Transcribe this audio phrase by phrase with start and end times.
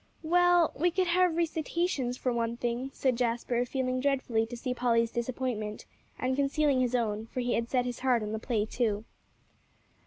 [0.23, 5.11] "Well, we could have recitations, for one thing," said Jasper, feeling dreadfully to see Polly's
[5.11, 5.85] disappointment,
[6.17, 9.05] and concealing his own, for he had set his heart on the play too.